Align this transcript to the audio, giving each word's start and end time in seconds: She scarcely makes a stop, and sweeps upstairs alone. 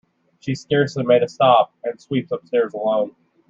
She 0.39 0.55
scarcely 0.55 1.03
makes 1.05 1.25
a 1.25 1.27
stop, 1.27 1.75
and 1.83 2.01
sweeps 2.01 2.31
upstairs 2.31 2.73
alone. 2.73 3.15